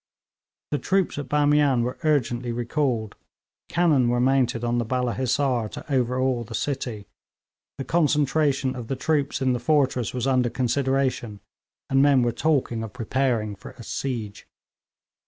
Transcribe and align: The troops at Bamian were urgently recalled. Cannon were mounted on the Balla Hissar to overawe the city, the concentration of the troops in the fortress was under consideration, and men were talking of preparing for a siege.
The 0.71 0.79
troops 0.79 1.19
at 1.19 1.29
Bamian 1.29 1.83
were 1.83 1.99
urgently 2.03 2.51
recalled. 2.51 3.13
Cannon 3.69 4.09
were 4.09 4.19
mounted 4.19 4.63
on 4.63 4.79
the 4.79 4.83
Balla 4.93 5.13
Hissar 5.13 5.69
to 5.69 5.93
overawe 5.93 6.43
the 6.43 6.55
city, 6.55 7.05
the 7.77 7.83
concentration 7.83 8.75
of 8.75 8.87
the 8.87 8.95
troops 8.95 9.43
in 9.43 9.53
the 9.53 9.59
fortress 9.59 10.11
was 10.11 10.25
under 10.25 10.49
consideration, 10.49 11.39
and 11.87 12.01
men 12.01 12.23
were 12.23 12.31
talking 12.31 12.81
of 12.81 12.93
preparing 12.93 13.55
for 13.55 13.73
a 13.77 13.83
siege. 13.83 14.47